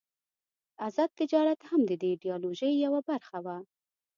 [0.87, 3.57] آزاد تجارت هم د دې ایډیالوژۍ یوه برخه وه.